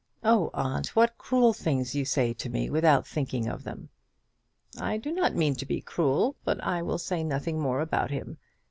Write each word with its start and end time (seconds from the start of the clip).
"Oh, 0.23 0.49
aunt, 0.55 0.95
what 0.95 1.19
cruel 1.19 1.53
things 1.53 1.93
you 1.93 2.05
say 2.05 2.33
to 2.33 2.49
me 2.49 2.71
without 2.71 3.05
thinking 3.05 3.47
of 3.47 3.63
them!" 3.63 3.89
"I 4.79 4.97
do 4.97 5.11
not 5.11 5.35
mean 5.35 5.53
to 5.57 5.65
be 5.67 5.79
cruel, 5.79 6.35
but 6.43 6.59
I 6.63 6.81
will 6.81 6.97
say 6.97 7.23
nothing 7.23 7.59
more 7.59 7.81
about 7.81 8.09
him. 8.09 8.39